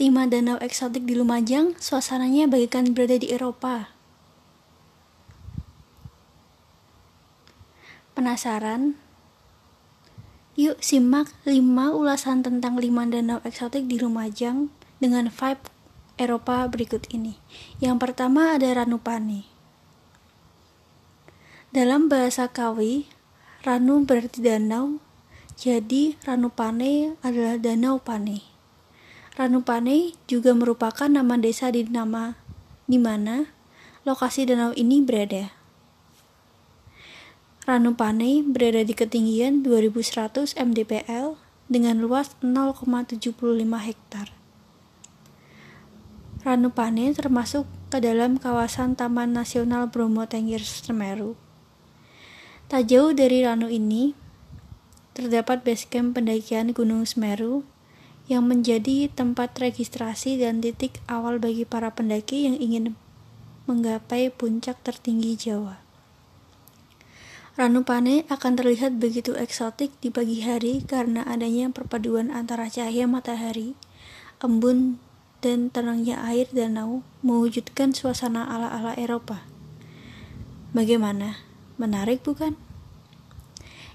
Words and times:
Lima 0.00 0.24
danau 0.24 0.56
eksotik 0.64 1.04
di 1.04 1.12
Lumajang, 1.12 1.76
suasananya 1.76 2.48
bagaikan 2.48 2.96
berada 2.96 3.20
di 3.20 3.28
Eropa. 3.36 3.92
Penasaran? 8.16 8.96
Yuk 10.56 10.80
simak 10.80 11.28
5 11.44 11.92
ulasan 11.92 12.40
tentang 12.40 12.80
5 12.80 13.12
danau 13.12 13.44
eksotik 13.44 13.92
di 13.92 14.00
Lumajang 14.00 14.72
dengan 15.04 15.28
vibe 15.28 15.68
Eropa 16.16 16.64
berikut 16.72 17.04
ini. 17.12 17.36
Yang 17.84 18.00
pertama 18.00 18.56
ada 18.56 18.72
Ranupane. 18.72 19.44
Dalam 21.76 22.08
bahasa 22.08 22.48
Kawi, 22.48 23.04
Ranu 23.68 24.08
berarti 24.08 24.40
danau, 24.40 24.96
jadi 25.60 26.16
Ranupane 26.24 27.20
adalah 27.20 27.60
Danau 27.60 28.00
Pane. 28.00 28.49
Ranupane 29.38 30.18
juga 30.26 30.50
merupakan 30.58 31.06
nama 31.06 31.38
desa 31.38 31.70
di 31.70 31.86
nama 31.86 32.34
di 32.90 32.98
mana 32.98 33.46
lokasi 34.02 34.42
danau 34.42 34.74
ini 34.74 34.98
berada. 34.98 35.54
Ranupane 37.62 38.42
berada 38.42 38.82
di 38.82 38.90
ketinggian 38.90 39.62
2100 39.62 40.58
mdpl 40.58 41.38
dengan 41.70 42.02
luas 42.02 42.34
0,75 42.42 43.30
hektar. 43.78 44.34
Ranupane 46.42 47.14
termasuk 47.14 47.70
ke 47.94 48.02
dalam 48.02 48.34
kawasan 48.34 48.98
Taman 48.98 49.30
Nasional 49.30 49.86
Bromo 49.86 50.26
Tengger 50.26 50.58
Semeru. 50.58 51.38
Tak 52.66 52.90
jauh 52.90 53.14
dari 53.14 53.46
Ranu 53.46 53.70
ini, 53.70 54.18
terdapat 55.14 55.62
basecamp 55.62 56.18
pendakian 56.18 56.74
Gunung 56.74 57.06
Semeru 57.06 57.62
yang 58.30 58.46
menjadi 58.46 59.10
tempat 59.10 59.58
registrasi 59.58 60.38
dan 60.38 60.62
titik 60.62 61.02
awal 61.10 61.42
bagi 61.42 61.66
para 61.66 61.90
pendaki 61.90 62.46
yang 62.46 62.54
ingin 62.54 62.94
menggapai 63.66 64.30
puncak 64.30 64.78
tertinggi 64.86 65.34
Jawa. 65.34 65.82
Ranupane 67.58 68.22
akan 68.30 68.52
terlihat 68.54 69.02
begitu 69.02 69.34
eksotik 69.34 69.90
di 69.98 70.14
pagi 70.14 70.46
hari 70.46 70.86
karena 70.86 71.26
adanya 71.26 71.74
perpaduan 71.74 72.30
antara 72.30 72.70
cahaya 72.70 73.10
matahari, 73.10 73.74
embun, 74.38 75.02
dan 75.42 75.66
tenangnya 75.66 76.22
air 76.22 76.46
danau 76.54 77.02
mewujudkan 77.26 77.90
suasana 77.90 78.46
ala-ala 78.46 78.94
Eropa. 78.94 79.42
Bagaimana? 80.70 81.42
Menarik 81.82 82.22
bukan? 82.22 82.54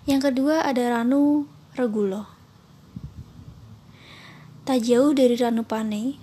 Yang 0.04 0.30
kedua 0.30 0.68
ada 0.68 0.92
Ranu 0.92 1.48
Regulo. 1.80 2.35
Tak 4.66 4.82
jauh 4.82 5.14
dari 5.14 5.38
Ranu 5.38 5.62
Pane, 5.62 6.18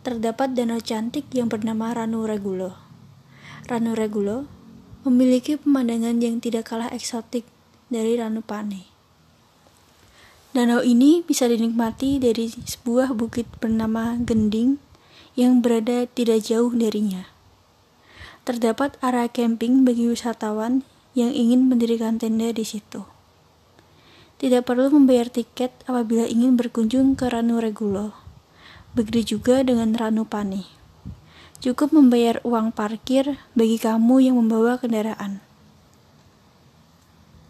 terdapat 0.00 0.56
danau 0.56 0.80
cantik 0.80 1.28
yang 1.36 1.52
bernama 1.52 1.92
Ranu 1.92 2.24
Regulo. 2.24 2.72
Ranu 3.68 3.92
Regulo 3.92 4.48
memiliki 5.04 5.60
pemandangan 5.60 6.16
yang 6.16 6.40
tidak 6.40 6.72
kalah 6.72 6.88
eksotik 6.88 7.44
dari 7.92 8.16
Ranu 8.16 8.40
Pane. 8.40 8.88
Danau 10.56 10.80
ini 10.80 11.20
bisa 11.20 11.52
dinikmati 11.52 12.16
dari 12.16 12.48
sebuah 12.48 13.12
bukit 13.12 13.44
bernama 13.60 14.16
Gending 14.24 14.80
yang 15.36 15.60
berada 15.60 16.08
tidak 16.08 16.48
jauh 16.48 16.72
darinya. 16.72 17.28
Terdapat 18.48 18.96
area 19.04 19.28
camping 19.28 19.84
bagi 19.84 20.08
wisatawan 20.08 20.80
yang 21.12 21.28
ingin 21.28 21.68
mendirikan 21.68 22.16
tenda 22.16 22.48
di 22.56 22.64
situ. 22.64 23.15
Tidak 24.36 24.68
perlu 24.68 24.92
membayar 24.92 25.32
tiket 25.32 25.72
apabila 25.88 26.28
ingin 26.28 26.60
berkunjung 26.60 27.16
ke 27.16 27.32
Ranu 27.32 27.56
Regulo. 27.56 28.12
Begitu 28.92 29.40
juga 29.40 29.64
dengan 29.64 29.96
Ranu 29.96 30.28
Pane. 30.28 30.68
Cukup 31.64 31.88
membayar 31.96 32.44
uang 32.44 32.76
parkir 32.76 33.40
bagi 33.56 33.80
kamu 33.80 34.28
yang 34.28 34.36
membawa 34.36 34.76
kendaraan. 34.76 35.40